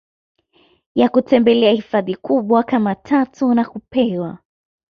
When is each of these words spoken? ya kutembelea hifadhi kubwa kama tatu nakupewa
ya 0.95 1.09
kutembelea 1.09 1.71
hifadhi 1.71 2.15
kubwa 2.15 2.63
kama 2.63 2.95
tatu 2.95 3.53
nakupewa 3.53 4.37